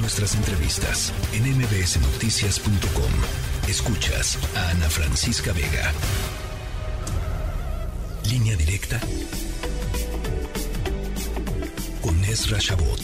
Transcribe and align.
Nuestras 0.00 0.36
entrevistas 0.36 1.12
en 1.32 1.42
mbsnoticias.com. 1.56 3.68
Escuchas 3.68 4.38
a 4.56 4.70
Ana 4.70 4.88
Francisca 4.88 5.52
Vega. 5.52 5.92
Línea 8.30 8.56
directa 8.56 9.00
con 12.00 12.24
Ezra 12.24 12.58
Shabot. 12.60 13.00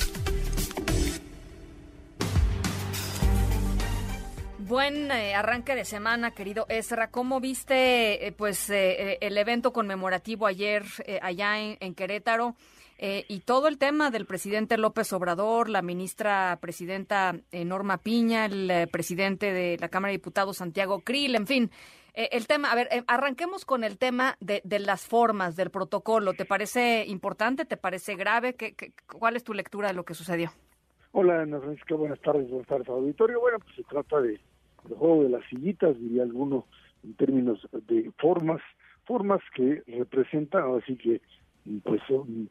Buen 4.59 5.11
eh, 5.11 5.35
arranque 5.35 5.75
de 5.75 5.85
semana, 5.85 6.31
querido 6.31 6.67
Ezra. 6.69 7.11
¿Cómo 7.11 7.41
viste 7.41 8.27
eh, 8.27 8.33
pues 8.33 8.71
eh, 8.71 9.19
el 9.21 9.37
evento 9.37 9.73
conmemorativo 9.73 10.47
ayer 10.47 10.85
allá 11.21 11.59
en 11.59 11.95
Querétaro? 11.95 12.55
Eh, 12.99 13.25
y 13.29 13.41
todo 13.41 13.67
el 13.67 13.79
tema 13.79 14.11
del 14.11 14.25
presidente 14.25 14.79
López 14.79 15.13
Obrador, 15.13 15.69
la 15.69 15.83
ministra 15.83 16.59
presidenta 16.61 17.35
eh, 17.51 17.65
Norma 17.65 17.99
Piña, 17.99 18.47
el 18.47 18.71
eh, 18.71 18.87
presidente 18.87 19.53
de 19.53 19.77
la 19.81 19.89
Cámara 19.89 20.11
de 20.13 20.19
Diputados 20.19 20.59
Santiago 20.59 21.01
Krill, 21.01 21.35
en 21.35 21.47
fin. 21.47 21.71
el 22.15 22.47
tema, 22.47 22.71
a 22.71 22.77
ver, 22.77 22.89
arranquemos 23.09 23.65
con 23.65 23.83
el 23.83 23.99
tema 23.99 24.37
de, 24.39 24.63
las 24.79 25.05
formas 25.07 25.57
del 25.57 25.71
protocolo. 25.71 26.35
¿Te 26.35 26.45
parece 26.45 27.05
importante? 27.07 27.65
¿Te 27.65 27.77
parece 27.77 28.15
grave? 28.15 28.55
¿Qué, 28.55 28.77
cuál 29.07 29.35
es 29.35 29.43
tu 29.43 29.53
lectura 29.53 29.89
de 29.89 29.95
lo 29.95 30.05
que 30.05 30.15
sucedió? 30.15 30.53
Hola, 31.11 31.43
Ana 31.43 31.59
Francisca, 31.59 31.97
buenas 31.97 32.21
tardes, 32.21 32.49
buenas 32.49 32.69
tardes, 32.69 32.89
auditorio. 32.89 33.41
Bueno, 33.41 33.59
pues 33.59 33.75
se 33.75 33.83
trata 33.83 34.21
de, 34.21 34.41
de 34.85 34.95
juego 34.95 35.25
de 35.25 35.31
las 35.31 35.45
sillitas, 35.49 35.99
diría 35.99 36.23
alguno, 36.23 36.67
en 37.03 37.15
términos 37.15 37.69
de 37.73 38.13
formas, 38.19 38.61
formas 39.05 39.41
que 39.57 39.83
representan, 39.89 40.77
así 40.77 40.97
que 40.97 41.21
pues 41.83 42.03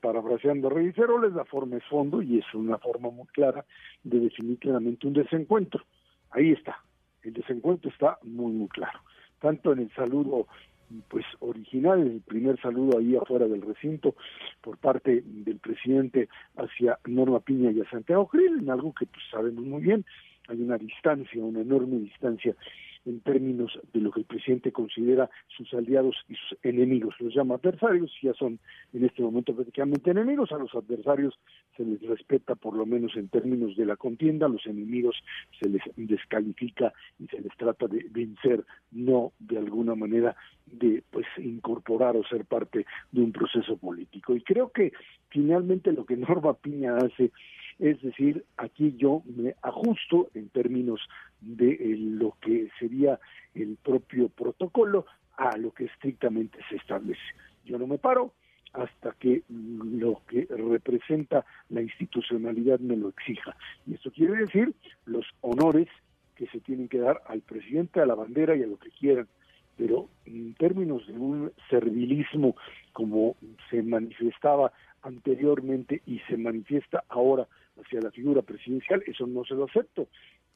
parafraseando 0.02 0.68
a 0.68 0.72
Reyes 0.72 0.96
la 1.34 1.46
forma 1.46 1.78
es 1.78 1.84
fondo 1.86 2.22
y 2.22 2.40
es 2.40 2.54
una 2.54 2.78
forma 2.78 3.10
muy 3.10 3.28
clara 3.28 3.64
de 4.04 4.20
definir 4.20 4.58
claramente 4.60 5.08
un 5.08 5.14
desencuentro. 5.14 5.84
Ahí 6.32 6.52
está, 6.52 6.78
el 7.22 7.34
desencuentro 7.34 7.90
está 7.92 8.18
muy 8.24 8.52
muy 8.52 8.68
claro, 8.70 9.00
tanto 9.40 9.74
en 9.74 9.80
el 9.80 9.92
saludo 9.94 10.48
pues 11.08 11.26
original, 11.40 12.02
el 12.02 12.22
primer 12.22 12.60
saludo 12.60 13.00
ahí 13.00 13.16
afuera 13.16 13.48
del 13.48 13.62
recinto 13.62 14.16
por 14.62 14.78
parte 14.78 15.24
del 15.26 15.58
presidente 15.60 16.30
hacia 16.56 17.00
Norma 17.06 17.40
Piña 17.40 17.72
y 17.72 17.82
a 17.82 17.90
Santiago 17.90 18.30
Grill, 18.32 18.60
en 18.60 18.70
algo 18.70 18.94
que 18.94 19.06
pues 19.06 19.24
sabemos 19.32 19.64
muy 19.64 19.82
bien, 19.82 20.06
hay 20.48 20.62
una 20.62 20.78
distancia, 20.78 21.44
una 21.44 21.62
enorme 21.62 21.98
distancia 21.98 22.56
en 23.06 23.20
términos 23.22 23.80
de 23.94 24.00
lo 24.00 24.12
que 24.12 24.22
el 24.22 24.26
presidente 24.26 24.72
considera 24.72 25.30
sus 25.48 25.74
aliados 25.74 26.16
y 26.30 26.36
sus 26.36 26.58
enemigos. 26.64 27.16
Los 27.20 27.34
llama 27.34 27.56
adversarios, 27.56 28.12
ya 28.22 28.34
son 28.34 28.60
en 28.94 29.06
este 29.06 29.22
momento 29.22 29.54
prácticamente 29.54 30.12
enemigos. 30.12 30.52
A 30.52 30.58
los 30.58 30.74
adversarios 30.74 31.38
se 31.76 31.86
les 31.86 32.02
respeta 32.02 32.56
por 32.56 32.76
lo 32.76 32.86
menos 32.86 33.16
en 33.16 33.30
términos 33.30 33.76
de 33.76 33.86
la 33.86 33.96
contienda, 33.96 34.46
a 34.46 34.50
los 34.50 34.66
enemigos 34.66 35.16
se 35.60 35.70
les 35.70 35.82
descalifica 35.96 36.94
y 37.20 37.28
se 37.28 37.42
les 37.42 37.56
trata 37.58 37.88
de 37.88 38.06
vencer, 38.10 38.64
no 38.92 39.34
de 39.40 39.58
alguna 39.58 39.96
manera 39.96 40.36
de 40.66 41.04
pues 41.12 41.26
incorporar 41.38 42.16
o 42.16 42.24
ser 42.24 42.46
parte 42.46 42.86
de 43.12 43.22
un 43.22 43.32
proceso 43.32 43.78
político. 43.78 44.36
Y 44.36 44.42
creo 44.42 44.72
que 44.72 44.94
finalmente 45.30 45.92
lo 45.92 46.06
que 46.06 46.18
Norma 46.24 46.54
Piña 46.54 46.96
hace 46.98 47.32
es 47.80 48.02
decir, 48.02 48.46
aquí 48.58 48.96
yo 48.98 49.24
me 49.26 49.56
ajusto 49.62 50.30
en 50.34 50.50
términos 50.50 51.02
de 51.42 51.72
eh, 51.72 51.96
lo 51.98 52.38
que 52.42 52.70
sería 52.80 53.20
el 53.54 53.78
propio 53.84 54.30
protocolo 54.30 55.06
a 55.38 55.58
lo 55.58 55.72
que 55.72 55.86
estrictamente 55.86 56.60
se 56.70 56.76
establece. 56.76 57.22
Yo 57.66 57.78
no 57.78 57.88
me 57.88 57.98
paro 57.98 58.34
hasta 58.74 59.12
que 59.20 59.44
lo 59.50 60.22
que 60.28 60.48
representa 60.50 61.46
la 61.70 61.82
institucionalidad 61.82 62.80
me 62.80 62.98
lo 62.98 63.10
exija. 63.10 63.56
Y 63.86 63.96
eso 63.96 64.12
quiere 64.12 64.36
decir 64.36 64.74
los 65.06 65.26
honores 65.42 65.88
que 66.36 66.48
se 66.48 66.60
tienen 66.60 66.88
que 66.88 66.98
dar 66.98 67.22
al 67.28 67.42
presidente, 67.42 68.02
a 68.02 68.06
la 68.06 68.16
bandera 68.16 68.56
y 68.56 68.64
a 68.64 68.68
lo 68.68 68.78
que 68.78 68.90
quieran. 68.90 69.28
Pero 69.78 70.10
en 70.26 70.54
términos 70.56 71.06
de 71.08 71.14
un 71.14 71.52
servilismo 71.70 72.56
como 72.92 73.36
se 73.70 73.82
manifestaba 73.84 74.72
anteriormente 75.04 76.02
y 76.06 76.20
se 76.28 76.38
manifiesta 76.38 77.04
ahora 77.10 77.48
hacia 77.80 78.02
la 78.02 78.12
figura 78.12 78.42
presidencial, 78.42 79.04
eso 79.06 79.28
no 79.28 79.44
se 79.46 79.56
lo 79.56 79.66
acepto. 79.66 80.08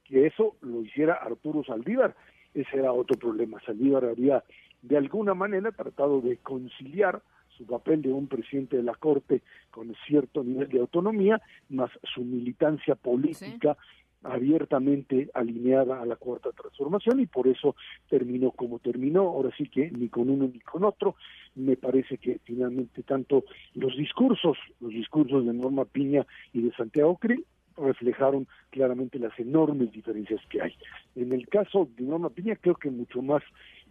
Que 0.03 0.27
eso 0.27 0.55
lo 0.61 0.81
hiciera 0.81 1.15
Arturo 1.15 1.63
Saldívar, 1.63 2.15
ese 2.53 2.77
era 2.77 2.93
otro 2.93 3.17
problema. 3.17 3.59
Saldívar 3.65 4.05
habría 4.05 4.43
de 4.81 4.97
alguna 4.97 5.33
manera 5.33 5.71
tratado 5.71 6.21
de 6.21 6.37
conciliar 6.37 7.21
su 7.49 7.65
papel 7.65 8.01
de 8.03 8.13
un 8.13 8.27
presidente 8.27 8.77
de 8.77 8.83
la 8.83 8.93
Corte 8.93 9.41
con 9.71 9.93
cierto 10.05 10.43
nivel 10.43 10.69
de 10.69 10.79
autonomía, 10.79 11.41
más 11.69 11.89
su 12.03 12.21
militancia 12.23 12.95
política 12.95 13.77
abiertamente 14.23 15.29
alineada 15.33 16.01
a 16.01 16.05
la 16.05 16.15
cuarta 16.15 16.51
transformación 16.51 17.19
y 17.19 17.27
por 17.27 17.47
eso 17.47 17.75
terminó 18.09 18.51
como 18.51 18.79
terminó, 18.79 19.21
ahora 19.21 19.51
sí 19.57 19.67
que 19.67 19.91
ni 19.91 20.09
con 20.09 20.29
uno 20.29 20.49
ni 20.51 20.59
con 20.59 20.83
otro, 20.83 21.15
me 21.55 21.75
parece 21.75 22.17
que 22.17 22.39
finalmente 22.43 23.03
tanto 23.03 23.45
los 23.73 23.95
discursos, 23.95 24.57
los 24.79 24.91
discursos 24.91 25.45
de 25.45 25.53
Norma 25.53 25.85
Piña 25.85 26.25
y 26.53 26.61
de 26.61 26.71
Santiago 26.73 27.17
Krill 27.17 27.45
reflejaron 27.77 28.47
claramente 28.71 29.19
las 29.19 29.37
enormes 29.39 29.91
diferencias 29.91 30.41
que 30.49 30.61
hay. 30.61 30.73
En 31.15 31.31
el 31.31 31.47
caso 31.47 31.87
de 31.95 32.03
Norma 32.03 32.29
Piña 32.29 32.55
creo 32.55 32.75
que 32.75 32.89
mucho 32.89 33.21
más 33.21 33.43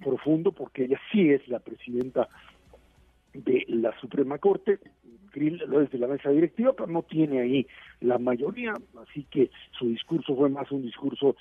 profundo 0.02 0.52
porque 0.52 0.84
ella 0.84 1.00
sí 1.12 1.30
es 1.30 1.46
la 1.48 1.60
presidenta 1.60 2.28
de 3.36 3.64
la 3.68 3.98
Suprema 4.00 4.38
Corte, 4.38 4.78
Grill 5.32 5.62
lo 5.66 5.80
es 5.82 5.90
de 5.90 5.98
la 5.98 6.06
mesa 6.06 6.30
directiva, 6.30 6.72
pero 6.72 6.88
no 6.88 7.02
tiene 7.02 7.40
ahí 7.40 7.66
la 8.00 8.18
mayoría, 8.18 8.74
así 9.02 9.26
que 9.30 9.50
su 9.78 9.88
discurso 9.88 10.34
fue 10.34 10.48
más 10.48 10.70
un 10.72 10.82
discurso 10.82 11.36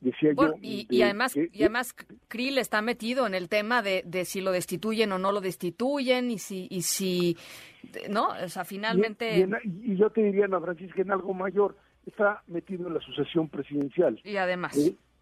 decía 0.00 0.32
yo. 0.34 0.54
Y, 0.60 1.02
además, 1.02 1.36
y 1.36 1.62
además 1.62 1.94
Krill 2.28 2.58
está 2.58 2.82
metido 2.82 3.26
en 3.26 3.34
el 3.34 3.48
tema 3.48 3.82
de, 3.82 4.02
de, 4.04 4.24
si 4.24 4.40
lo 4.40 4.52
destituyen 4.52 5.12
o 5.12 5.18
no 5.18 5.32
lo 5.32 5.40
destituyen 5.40 6.30
y 6.30 6.38
si, 6.38 6.68
y 6.70 6.82
si 6.82 7.36
¿no? 8.10 8.28
O 8.44 8.48
sea, 8.48 8.64
finalmente... 8.64 9.46
Y, 9.64 9.96
yo 9.96 10.10
te 10.10 10.22
diría, 10.22 10.46
Ana 10.46 10.60
Francisca, 10.60 11.02
en 11.02 11.12
algo 11.12 11.34
mayor, 11.34 11.76
está 12.06 12.42
metido 12.46 12.88
en 12.88 12.94
la 12.94 13.00
sucesión 13.00 13.48
presidencial. 13.48 14.20
Y 14.24 14.36
además... 14.36 14.76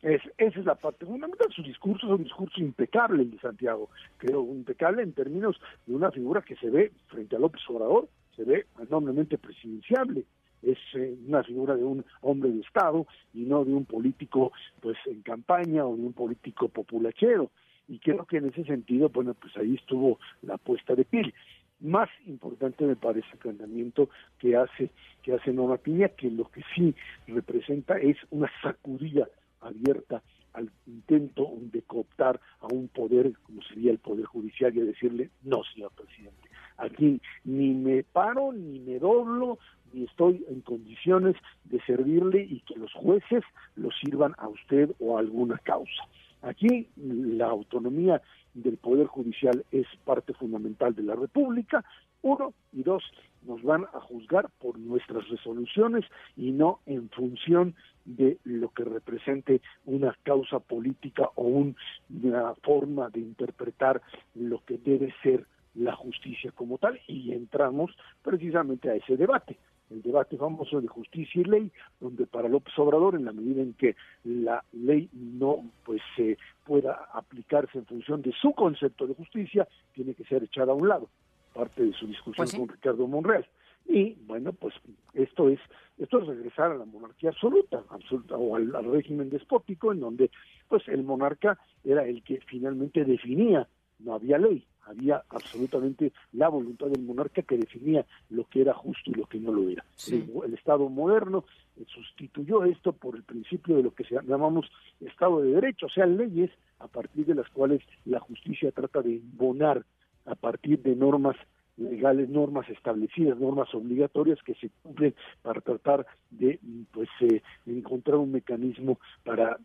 Es, 0.05 0.21
esa 0.37 0.61
es 0.61 0.67
la 0.67 0.75
parte 0.75 1.07
fundamental. 1.07 1.51
Su 1.51 1.63
discurso 1.63 2.07
es 2.07 2.13
un 2.13 2.25
discurso 2.25 2.61
impecable, 2.61 3.23
el 3.23 3.31
de 3.31 3.39
Santiago. 3.39 3.89
Creo 4.19 4.45
impecable 4.45 5.03
en 5.03 5.15
términos 5.15 5.59
de 5.87 5.95
una 5.95 6.11
figura 6.11 6.43
que 6.43 6.57
se 6.57 6.69
ve 6.69 6.93
frente 7.07 7.37
a 7.37 7.39
López 7.39 7.63
Obrador, 7.71 8.07
se 8.37 8.45
ve 8.45 8.67
enormemente 8.79 9.39
presidenciable. 9.39 10.27
Es 10.63 10.77
eh, 10.93 11.17
una 11.27 11.43
figura 11.43 11.75
de 11.75 11.85
un 11.85 12.05
hombre 12.21 12.51
de 12.51 12.61
Estado 12.61 13.07
y 13.33 13.45
no 13.45 13.65
de 13.65 13.73
un 13.73 13.87
político 13.87 14.53
pues 14.81 14.99
en 15.07 15.23
campaña 15.23 15.87
o 15.87 15.97
de 15.97 16.03
un 16.03 16.13
político 16.13 16.69
populachero. 16.69 17.51
Y 17.89 17.99
creo 17.99 18.27
que 18.27 18.37
en 18.37 18.49
ese 18.49 18.65
sentido, 18.65 19.09
bueno, 19.09 19.33
pues 19.33 19.57
ahí 19.57 19.75
estuvo 19.75 20.19
la 20.43 20.59
puesta 20.59 20.95
de 20.95 21.07
piel 21.07 21.33
más 21.81 22.09
importante 22.27 22.85
me 22.85 22.97
parece 22.97 23.27
el 23.33 23.39
planteamiento 23.39 24.09
que 24.39 24.57
hace 24.57 24.91
que 25.23 25.35
hace 25.35 25.53
Norma 25.53 25.77
Piña, 25.77 26.09
que 26.09 26.31
lo 26.31 26.49
que 26.51 26.63
sí 26.75 26.95
representa 27.27 27.99
es 27.99 28.17
una 28.31 28.51
sacudida 28.63 29.29
abierta 29.65 30.23
al 30.53 30.71
intento 30.87 31.51
de 31.61 31.83
cooptar 31.83 32.41
a 32.61 32.67
un 32.73 32.89
poder 32.89 33.33
como 33.43 33.63
sería 33.63 33.91
el 33.91 33.99
poder 33.99 34.25
judicial 34.27 34.77
y 34.77 34.81
decirle 34.81 35.31
no 35.43 35.63
señor 35.75 35.93
presidente 35.93 36.49
aquí 36.77 37.21
ni 37.45 37.75
me 37.75 38.05
paro 38.05 38.53
ni 38.53 38.79
me 38.81 38.99
doblo 38.99 39.59
ni 39.93 40.05
estoy 40.05 40.45
en 40.49 40.61
condiciones 40.61 41.37
de 41.65 41.81
servirle 41.83 42.43
y 42.43 42.61
que 42.61 42.77
los 42.77 42.93
jueces 42.93 43.43
lo 43.77 43.91
sirvan 43.91 44.35
a 44.39 44.49
usted 44.49 44.91
o 45.01 45.17
a 45.17 45.21
alguna 45.21 45.59
causa 45.59 46.05
aquí 46.43 46.89
la 46.97 47.47
autonomía 47.47 48.23
del 48.55 48.77
Poder 48.77 49.07
Judicial 49.07 49.65
es 49.71 49.87
parte 50.05 50.33
fundamental 50.33 50.95
de 50.95 51.03
la 51.03 51.15
República, 51.15 51.85
uno, 52.23 52.55
y 52.73 52.83
dos, 52.83 53.03
nos 53.43 53.63
van 53.63 53.85
a 53.93 54.01
juzgar 54.01 54.49
por 54.59 54.79
nuestras 54.79 55.29
resoluciones 55.29 56.05
y 56.37 56.53
no 56.53 56.81
en 56.87 57.11
función 57.11 57.75
de 58.07 58.39
lo 58.45 58.71
que 58.71 58.85
represente 58.85 59.61
una 59.85 60.17
causa 60.23 60.59
política 60.59 61.29
o 61.35 61.45
una 61.45 62.55
forma 62.63 63.11
de 63.11 63.21
interpretar 63.21 64.01
lo 64.35 64.65
que 64.65 64.79
debe 64.79 65.13
ser 65.23 65.47
la 65.75 65.95
justicia 65.95 66.51
como 66.53 66.79
tal. 66.79 66.99
Y 67.07 67.33
entramos 67.33 67.91
precisamente 68.23 68.89
a 68.91 68.95
ese 68.95 69.19
debate 69.19 69.59
el 69.91 70.03
debate 70.03 70.37
famoso 70.37 70.81
de 70.81 70.89
justicia 70.89 71.41
y 71.41 71.45
ley, 71.45 71.73
donde 72.01 72.27
para 72.27 72.49
López 72.49 72.73
Obrador, 72.79 73.15
en 73.15 73.25
la 73.25 73.33
medida 73.33 73.63
en 73.63 73.75
que 73.75 73.97
la 74.25 74.65
ley 74.73 75.09
no 75.13 75.65
pues 75.85 76.01
se 76.17 76.39
pueda 76.65 77.09
aplicarse 77.13 77.79
en 77.79 77.87
función 77.87 78.23
de 78.23 78.33
su 78.33 78.53
concepto 78.53 79.07
de 79.07 79.15
justicia, 79.15 79.69
tiene 79.93 80.15
que 80.15 80.25
ser 80.25 80.43
echada 80.43 80.73
a 80.73 80.75
un 80.75 80.89
lado, 80.89 81.09
parte 81.53 81.85
de 81.85 81.93
su 81.93 82.07
discusión 82.07 82.47
pues 82.47 82.55
con 82.55 82.69
Ricardo 82.69 83.07
Monreal. 83.07 83.47
Y 83.87 84.15
bueno, 84.27 84.53
pues 84.53 84.75
esto 85.13 85.49
es 85.49 85.61
esto 85.99 86.19
es 86.19 86.27
regresar 86.27 86.73
a 86.73 86.77
la 86.77 86.85
monarquía 86.85 87.31
absoluta, 87.31 87.85
absoluta 87.91 88.37
o 88.37 88.57
al 88.57 88.73
régimen 88.91 89.31
despótico 89.31 89.93
en 89.93 90.01
donde 90.01 90.31
pues 90.69 90.83
el 90.89 91.05
monarca 91.05 91.59
era 91.85 92.05
el 92.05 92.23
que 92.25 92.41
finalmente 92.47 93.05
definía 93.05 93.69
no 94.01 94.15
había 94.15 94.39
ley, 94.39 94.67
había 94.87 95.23
absolutamente 95.29 96.13
la 96.33 96.49
voluntad 96.49 96.87
del 96.87 97.03
monarca 97.03 97.43
que 97.43 97.59
definía 97.59 98.05
lo 98.31 98.45
que 98.45 98.63
era 98.63 98.75
justo 98.75 99.11
y 99.11 99.15
lo 99.15 99.27
que 99.27 99.39
no 99.39 99.53
lo 99.53 99.69
era. 99.69 99.85
El, 100.09 100.55
Estado 100.55 100.89
moderno 100.89 101.45
eh, 101.77 101.85
sustituyó 101.87 102.65
esto 102.65 102.93
por 102.93 103.17
el 103.17 103.23
principio 103.23 103.77
de 103.77 103.83
lo 103.83 103.95
que 103.95 104.05
se 104.05 104.15
llamamos 104.23 104.71
Estado 105.01 105.41
de 105.41 105.53
Derecho, 105.53 105.87
o 105.87 105.91
sea, 105.91 106.07
leyes 106.07 106.51
a 106.79 106.89
partir 106.89 107.27
de 107.27 107.35
las 107.35 107.49
cuales 107.51 107.83
la 108.05 108.21
justicia 108.21 108.71
trata 108.73 109.03
de 109.03 109.15
imponer 109.15 109.85
a 110.27 110.35
partir 110.35 110.81
de 110.83 110.97
normas 110.97 111.37
legales, 111.77 112.29
normas 112.29 112.69
establecidas, 112.69 113.39
normas 113.39 113.73
obligatorias 113.75 114.39
que 114.43 114.55
se 114.55 114.71
cumplen 114.83 115.15
para 115.43 115.61
tratar 115.61 116.07
de 116.31 116.61
pues 116.93 117.09
eh, 117.21 117.43
encontrar 117.67 118.19
un 118.19 118.33
mecanismo 118.33 118.99
para 119.25 119.59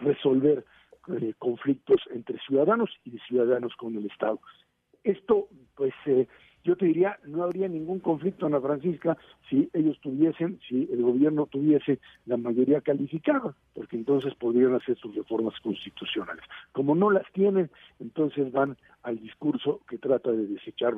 resolver 0.00 0.64
eh, 1.20 1.34
conflictos 1.38 2.00
entre 2.10 2.38
ciudadanos 2.40 2.90
y 3.04 3.10
de 3.10 3.18
ciudadanos 3.20 3.74
con 3.76 3.96
el 3.96 4.06
Estado. 4.06 4.40
Esto, 5.04 5.48
pues, 5.74 5.94
eh, 6.06 6.26
yo 6.64 6.76
te 6.76 6.86
diría, 6.86 7.18
no 7.24 7.44
habría 7.44 7.68
ningún 7.68 8.00
conflicto 8.00 8.46
en 8.46 8.52
la 8.52 8.60
Francisca 8.60 9.16
si 9.48 9.70
ellos 9.72 9.98
tuviesen, 10.00 10.60
si 10.68 10.88
el 10.92 11.02
gobierno 11.02 11.46
tuviese 11.46 11.98
la 12.26 12.36
mayoría 12.36 12.80
calificada, 12.80 13.54
porque 13.74 13.96
entonces 13.96 14.34
podrían 14.34 14.74
hacer 14.74 14.98
sus 14.98 15.14
reformas 15.14 15.58
constitucionales. 15.60 16.44
Como 16.72 16.94
no 16.94 17.10
las 17.10 17.30
tienen, 17.32 17.70
entonces 18.00 18.52
van 18.52 18.76
al 19.02 19.18
discurso 19.18 19.80
que 19.88 19.98
trata 19.98 20.30
de 20.30 20.46
desechar 20.46 20.94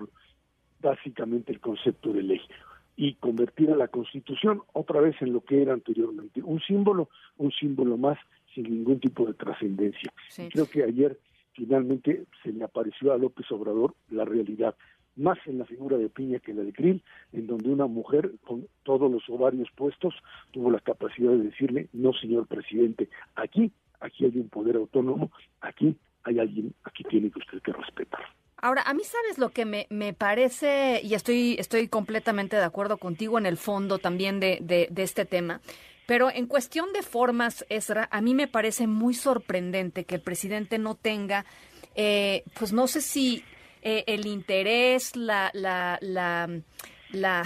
básicamente 0.80 1.52
el 1.52 1.60
concepto 1.60 2.12
de 2.12 2.22
ley 2.22 2.40
y 2.96 3.14
convertir 3.14 3.70
a 3.70 3.76
la 3.76 3.88
Constitución 3.88 4.62
otra 4.72 5.00
vez 5.00 5.14
en 5.22 5.32
lo 5.32 5.42
que 5.42 5.62
era 5.62 5.72
anteriormente, 5.72 6.42
un 6.42 6.60
símbolo, 6.60 7.08
un 7.38 7.52
símbolo 7.52 7.96
más 7.96 8.18
sin 8.54 8.64
ningún 8.64 9.00
tipo 9.00 9.26
de 9.26 9.34
trascendencia. 9.34 10.12
Creo 10.52 10.68
que 10.68 10.84
ayer 10.84 11.18
finalmente 11.52 12.24
se 12.42 12.52
le 12.52 12.64
apareció 12.64 13.12
a 13.12 13.18
López 13.18 13.50
Obrador 13.50 13.94
la 14.10 14.24
realidad, 14.24 14.74
más 15.16 15.38
en 15.46 15.58
la 15.58 15.64
figura 15.64 15.98
de 15.98 16.08
Piña 16.08 16.38
que 16.38 16.54
la 16.54 16.62
de 16.62 16.72
Krill, 16.72 17.02
en 17.32 17.46
donde 17.46 17.68
una 17.68 17.86
mujer 17.86 18.32
con 18.46 18.66
todos 18.84 19.10
los 19.10 19.28
ovarios 19.28 19.68
puestos 19.76 20.14
tuvo 20.52 20.70
la 20.70 20.80
capacidad 20.80 21.30
de 21.32 21.44
decirle, 21.44 21.88
no 21.92 22.12
señor 22.14 22.46
presidente, 22.46 23.08
aquí, 23.34 23.72
aquí 24.00 24.24
hay 24.24 24.38
un 24.38 24.48
poder 24.48 24.76
autónomo, 24.76 25.30
aquí 25.60 25.96
hay 26.22 26.38
alguien, 26.38 26.74
aquí 26.84 27.04
tiene 27.04 27.30
que 27.30 27.38
usted 27.38 27.60
que 27.60 27.72
respetar. 27.72 28.20
Ahora, 28.62 28.82
a 28.82 28.92
mí 28.92 29.02
sabes 29.04 29.38
lo 29.38 29.48
que 29.50 29.64
me, 29.64 29.86
me 29.88 30.12
parece, 30.12 31.00
y 31.02 31.14
estoy, 31.14 31.56
estoy 31.58 31.88
completamente 31.88 32.56
de 32.56 32.64
acuerdo 32.64 32.98
contigo 32.98 33.38
en 33.38 33.46
el 33.46 33.56
fondo 33.56 33.98
también 33.98 34.38
de, 34.38 34.58
de, 34.60 34.86
de 34.90 35.02
este 35.02 35.24
tema, 35.24 35.62
pero 36.10 36.28
en 36.28 36.48
cuestión 36.48 36.92
de 36.92 37.02
formas, 37.02 37.64
Esra, 37.68 38.08
a 38.10 38.20
mí 38.20 38.34
me 38.34 38.48
parece 38.48 38.88
muy 38.88 39.14
sorprendente 39.14 40.06
que 40.06 40.16
el 40.16 40.20
presidente 40.20 40.76
no 40.76 40.96
tenga, 40.96 41.46
eh, 41.94 42.42
pues 42.58 42.72
no 42.72 42.88
sé 42.88 43.00
si 43.00 43.44
eh, 43.80 44.02
el 44.08 44.26
interés, 44.26 45.14
la, 45.14 45.52
la, 45.54 45.98
la, 46.00 46.50
la 47.12 47.44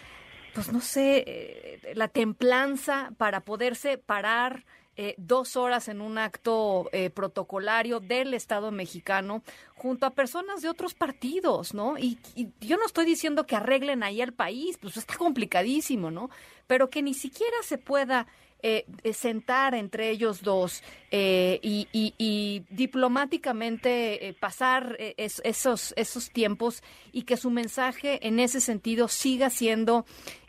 pues 0.54 0.72
no 0.72 0.80
sé, 0.80 1.22
eh, 1.26 1.92
la 1.96 2.08
templanza 2.08 3.12
para 3.18 3.40
poderse 3.40 3.98
parar 3.98 4.64
eh, 5.00 5.14
dos 5.16 5.54
horas 5.54 5.86
en 5.86 6.00
un 6.00 6.18
acto 6.18 6.88
eh, 6.90 7.08
protocolario 7.08 8.00
del 8.00 8.34
Estado 8.34 8.72
mexicano 8.72 9.44
junto 9.76 10.06
a 10.06 10.10
personas 10.10 10.60
de 10.60 10.68
otros 10.68 10.92
partidos, 10.92 11.72
¿no? 11.72 11.96
Y, 11.96 12.18
yo 12.60 12.76
no 12.78 12.84
estoy 12.84 13.06
diciendo 13.06 13.46
que 13.46 13.54
arreglen 13.54 14.02
ahí 14.02 14.20
el 14.20 14.32
país, 14.32 14.76
pues 14.76 14.96
está 14.96 15.16
complicadísimo, 15.16 16.10
¿no? 16.10 16.30
Pero 16.66 16.90
que 16.90 17.02
ni 17.02 17.14
siquiera 17.14 17.56
se 17.62 17.78
pueda 17.78 18.26
eh, 18.62 18.84
sentar 19.12 19.74
entre 19.74 20.10
ellos 20.10 20.42
dos 20.42 20.82
y, 21.10 22.64
diplomáticamente 22.70 24.36
pasar 24.40 24.96
esos, 25.16 25.94
esos 25.96 26.30
tiempos 26.30 26.82
y 27.12 27.22
que 27.22 27.36
su 27.36 27.50
mensaje 27.50 28.26
en 28.26 28.40
ese 28.40 28.60
sentido 28.60 29.08
siga 29.08 29.50
siendo 29.50 30.04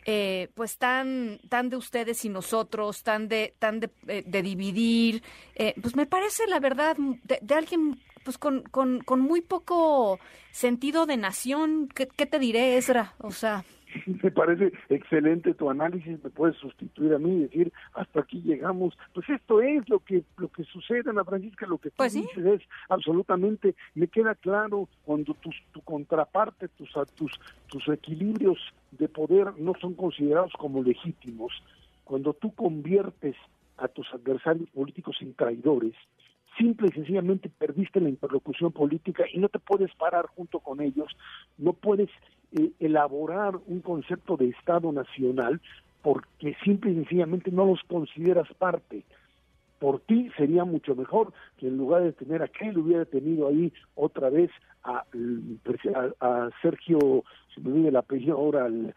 eh, 0.06 0.48
pues 0.54 0.78
tan, 0.78 1.40
tan 1.48 1.68
de 1.68 1.76
ustedes 1.76 2.24
y 2.24 2.30
nosotros, 2.30 3.02
tan 3.02 3.28
de, 3.28 3.54
tan 3.58 3.80
de, 3.80 3.90
eh, 4.08 4.24
dividir, 4.42 5.22
eh, 5.54 5.74
pues 5.80 5.94
me 5.94 6.06
parece 6.06 6.46
la 6.46 6.58
verdad 6.58 6.96
de, 6.96 7.54
alguien 7.54 8.00
pues 8.24 8.38
con, 8.38 8.62
con, 8.62 9.02
con, 9.02 9.20
muy 9.20 9.42
poco 9.42 10.18
sentido 10.52 11.04
de 11.04 11.16
nación. 11.16 11.88
¿Qué, 11.94 12.08
¿Qué, 12.08 12.26
te 12.26 12.38
diré, 12.38 12.76
Ezra? 12.76 13.14
O 13.18 13.30
sea... 13.30 13.64
me 14.22 14.30
parece 14.30 14.72
excelente 14.88 15.54
tu 15.54 15.70
análisis, 15.70 16.22
me 16.22 16.30
puedes 16.30 16.56
sustituir 16.56 17.14
a 17.14 17.18
mí 17.18 17.30
y 17.30 17.42
decir, 17.42 17.72
hasta 17.94 18.20
aquí 18.20 18.40
llegamos. 18.42 18.96
Pues 19.14 19.28
esto 19.28 19.60
es 19.60 19.88
lo 19.88 20.00
que 20.00 20.22
lo 20.36 20.48
que 20.48 20.64
sucede, 20.64 21.10
Ana 21.10 21.24
Francisca, 21.24 21.66
lo 21.66 21.78
que 21.78 21.90
tú 21.90 21.96
pues 21.98 22.14
dices 22.14 22.44
es 22.44 22.62
absolutamente, 22.88 23.74
me 23.94 24.08
queda 24.08 24.34
claro 24.34 24.88
cuando 25.04 25.34
tus, 25.34 25.56
tu 25.72 25.80
contraparte, 25.82 26.68
tus, 26.68 26.90
tus, 27.14 27.32
tus 27.68 27.88
equilibrios 27.88 28.58
de 28.92 29.08
poder 29.08 29.52
no 29.58 29.72
son 29.80 29.94
considerados 29.94 30.52
como 30.54 30.82
legítimos, 30.82 31.52
cuando 32.04 32.32
tú 32.32 32.52
conviertes 32.54 33.36
a 33.76 33.88
tus 33.88 34.12
adversarios 34.12 34.68
políticos 34.70 35.16
en 35.20 35.34
traidores, 35.34 35.94
simple 36.58 36.88
y 36.88 36.92
sencillamente 36.92 37.48
perdiste 37.48 38.00
la 38.00 38.08
interlocución 38.08 38.72
política 38.72 39.24
y 39.32 39.38
no 39.38 39.48
te 39.48 39.58
puedes 39.58 39.94
parar 39.94 40.26
junto 40.26 40.60
con 40.60 40.80
ellos, 40.80 41.16
no 41.56 41.72
puedes 41.72 42.10
eh, 42.52 42.70
elaborar 42.80 43.54
un 43.66 43.80
concepto 43.80 44.36
de 44.36 44.48
Estado 44.48 44.92
nacional 44.92 45.60
porque 46.02 46.56
simple 46.64 46.92
y 46.92 46.94
sencillamente 46.94 47.50
no 47.50 47.66
los 47.66 47.82
consideras 47.84 48.48
parte. 48.54 49.04
Por 49.78 50.00
ti 50.00 50.30
sería 50.36 50.64
mucho 50.64 50.94
mejor 50.94 51.32
que 51.58 51.68
en 51.68 51.78
lugar 51.78 52.02
de 52.02 52.12
tener 52.12 52.42
aquel 52.42 52.76
hubiera 52.78 53.04
tenido 53.04 53.48
ahí 53.48 53.72
otra 53.94 54.28
vez 54.30 54.50
a, 54.84 55.04
a, 56.20 56.50
Sergio, 56.62 57.24
se 57.54 57.60
me 57.60 57.70
olvida 57.70 57.88
el 57.88 57.96
apellido 57.96 58.36
ahora, 58.36 58.66
el, 58.66 58.94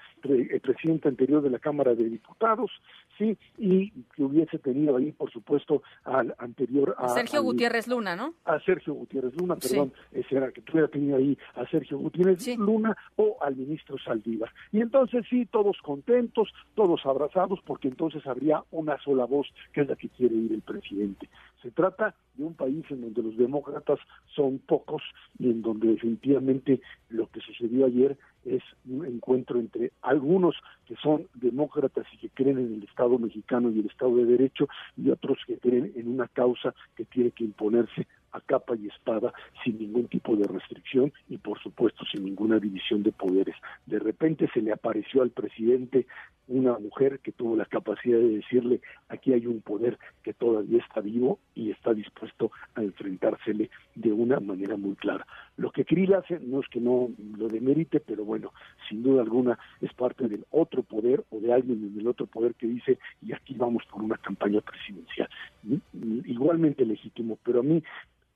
presidente 0.61 1.09
anterior 1.09 1.41
de 1.41 1.49
la 1.49 1.59
Cámara 1.59 1.93
de 1.93 2.05
Diputados, 2.05 2.71
sí, 3.17 3.37
y 3.57 3.91
que 4.15 4.23
hubiese 4.23 4.59
tenido 4.59 4.95
ahí, 4.95 5.11
por 5.11 5.31
supuesto, 5.31 5.83
al 6.05 6.33
anterior... 6.37 6.95
A, 6.97 7.09
Sergio 7.09 7.43
Gutiérrez 7.43 7.87
Luna, 7.87 8.15
¿no? 8.15 8.33
A 8.45 8.59
Sergio 8.61 8.93
Gutiérrez 8.93 9.33
Luna, 9.35 9.55
perdón, 9.55 9.91
ese 10.11 10.37
era 10.37 10.51
que 10.51 10.61
tuviera 10.61 10.87
tenido 10.87 11.17
ahí 11.17 11.37
a 11.55 11.67
Sergio 11.67 11.97
Gutiérrez 11.97 12.57
Luna 12.57 12.95
o 13.17 13.37
al 13.41 13.55
ministro 13.55 13.97
Saldívar. 13.97 14.51
Y 14.71 14.81
entonces 14.81 15.25
sí, 15.29 15.45
todos 15.45 15.77
contentos, 15.81 16.53
todos 16.75 17.05
abrazados, 17.05 17.59
porque 17.65 17.89
entonces 17.89 18.25
habría 18.25 18.63
una 18.71 18.97
sola 18.99 19.25
voz, 19.25 19.47
que 19.73 19.81
es 19.81 19.87
la 19.87 19.95
que 19.95 20.09
quiere 20.09 20.35
ir 20.35 20.53
el 20.53 20.61
presidente. 20.61 21.29
Se 21.61 21.71
trata 21.71 22.13
de 22.35 22.43
un 22.43 22.55
país 22.55 22.83
en 22.89 23.01
donde 23.01 23.23
los 23.23 23.37
demócratas 23.37 23.99
son 24.35 24.59
pocos 24.59 25.01
y 25.39 25.49
en 25.49 25.61
donde 25.61 25.72
definitivamente 25.73 26.81
lo 27.09 27.27
que 27.27 27.39
sucedió 27.41 27.85
ayer 27.85 28.17
es 28.45 28.63
un 28.89 29.05
encuentro 29.05 29.59
entre 29.59 29.91
algunos 30.01 30.55
que 30.85 30.95
son 30.97 31.27
demócratas 31.33 32.05
y 32.13 32.17
que 32.17 32.29
creen 32.29 32.57
en 32.57 32.73
el 32.75 32.83
Estado 32.83 33.17
mexicano 33.17 33.71
y 33.71 33.79
el 33.79 33.85
Estado 33.85 34.15
de 34.17 34.25
Derecho 34.25 34.67
y 34.97 35.09
otros 35.09 35.37
que 35.47 35.57
creen 35.57 35.93
en 35.95 36.07
una 36.07 36.27
causa 36.27 36.73
que 36.95 37.05
tiene 37.05 37.31
que 37.31 37.45
imponerse 37.45 38.07
a 38.33 38.41
capa 38.41 38.75
y 38.75 38.87
espada 38.87 39.33
sin 39.63 39.79
ningún 39.79 40.07
tipo 40.07 40.35
de 40.35 40.47
restricción 40.47 41.13
y 41.29 41.37
por 41.37 41.59
supuesto 41.59 42.03
sin 42.11 42.25
ninguna 42.25 42.59
división 42.59 43.03
de 43.03 43.11
poderes. 43.11 43.55
De 43.85 43.99
repente 43.99 44.49
se 44.53 44.61
le 44.61 44.73
apareció 44.73 45.21
al 45.21 45.29
presidente 45.29 46.05
una 46.47 46.77
mujer 46.77 47.19
que 47.19 47.31
tuvo 47.31 47.55
la 47.55 47.65
capacidad 47.65 48.17
de 48.17 48.37
decirle 48.37 48.81
aquí 49.07 49.33
hay 49.33 49.47
un 49.47 49.61
poder 49.61 49.97
que 50.23 50.33
todavía 50.33 50.79
está 50.79 50.99
vivo 50.99 51.39
y 51.55 51.71
está 51.71 51.93
dispuesto 51.93 52.51
a 52.75 52.81
enfrentársele 52.81 53.69
de 53.95 54.11
una 54.11 54.39
manera 54.39 54.75
muy 54.75 54.95
clara. 54.95 55.25
Lo 55.55 55.71
que 55.71 55.85
Krill 55.85 56.13
hace 56.13 56.39
no 56.39 56.59
es 56.59 56.67
que 56.67 56.81
no 56.81 57.09
lo 57.37 57.47
demerite, 57.47 57.99
pero 57.99 58.25
bueno, 58.25 58.51
sin 58.89 59.03
duda 59.03 59.21
alguna 59.21 59.57
es 59.81 59.93
parte 59.93 60.27
del 60.27 60.45
otro 60.51 60.83
poder 60.83 61.23
o 61.29 61.39
de 61.39 61.53
alguien 61.53 61.91
en 61.91 61.99
el 61.99 62.07
otro 62.07 62.25
poder 62.25 62.55
que 62.55 62.67
dice 62.67 62.99
y 63.21 63.33
aquí 63.33 63.55
vamos 63.55 63.83
por 63.89 64.01
una 64.01 64.17
campaña 64.17 64.61
presidencial. 64.61 65.29
Igualmente 66.25 66.85
legítimo, 66.85 67.37
pero 67.43 67.61
a 67.61 67.63
mí 67.63 67.81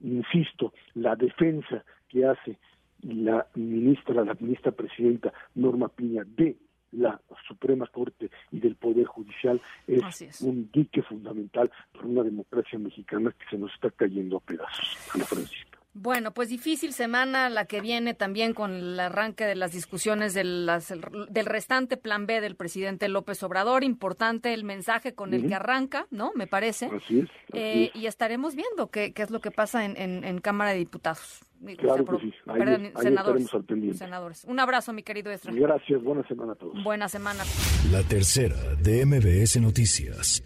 insisto, 0.02 0.74
la 0.96 1.16
defensa 1.16 1.84
que 2.08 2.26
hace 2.26 2.58
la 3.02 3.46
ministra, 3.56 4.24
la 4.24 4.36
ministra 4.40 4.72
presidenta 4.72 5.34
Norma 5.56 5.88
Piña 5.88 6.24
de 6.26 6.58
la 6.94 7.20
Suprema 7.48 7.86
Corte 7.88 8.30
y 8.52 8.60
del 8.60 8.76
Poder 8.76 9.06
Judicial 9.06 9.62
es, 9.86 10.42
un 10.42 10.70
dique 10.72 11.02
fundamental 11.04 11.70
para 11.94 12.06
una 12.06 12.24
democracia 12.24 12.80
mexicana 12.80 13.34
que 13.38 13.46
se 13.50 13.58
nos 13.58 13.74
está 13.74 13.92
cayendo 13.92 14.38
a 14.38 14.40
pedazos. 14.40 14.98
Ana 15.14 15.26
Francisca. 15.26 15.67
Bueno, 16.08 16.34
pues 16.34 16.48
difícil 16.48 16.94
semana 16.94 17.50
la 17.50 17.66
que 17.66 17.82
viene 17.82 18.14
también 18.14 18.54
con 18.54 18.72
el 18.72 18.98
arranque 18.98 19.44
de 19.44 19.56
las 19.56 19.74
discusiones 19.74 20.34
del 20.34 20.70
restante 21.44 21.98
plan 21.98 22.26
B 22.26 22.40
del 22.40 22.56
presidente 22.56 23.10
López 23.10 23.44
Obrador. 23.44 23.84
Importante 23.84 24.54
el 24.54 24.64
mensaje 24.64 25.14
con 25.14 25.34
el 25.34 25.50
que 25.50 25.56
arranca, 25.56 26.08
¿no? 26.10 26.32
Me 26.34 26.48
parece. 26.48 26.86
Así 26.86 27.20
es. 27.20 27.30
Eh, 27.52 27.92
y 27.94 28.06
estaremos 28.06 28.56
viendo 28.56 28.88
qué, 28.88 29.12
qué, 29.12 29.22
es 29.22 29.32
lo 29.32 29.42
que 29.42 29.52
pasa 29.52 29.84
en, 29.84 29.98
en, 29.98 30.40
Cámara 30.40 30.72
de 30.72 30.78
Diputados. 30.78 31.42
Claro 31.78 32.06
que 32.06 32.20
sí. 32.20 32.34
Ahí, 32.46 32.94
senadores, 33.02 33.50
senadores. 33.98 34.46
Un 34.46 34.62
abrazo, 34.62 34.94
mi 34.94 35.04
querido 35.04 35.30
Estra. 35.30 35.52
Gracias. 35.52 36.02
Buena 36.02 36.26
semana 36.26 36.54
a 36.54 36.56
todos. 36.56 36.82
Buena 36.86 37.10
semana. 37.10 37.44
La 37.92 38.02
tercera 38.04 38.56
de 38.82 39.06
MBS 39.06 39.60
Noticias. 39.60 40.42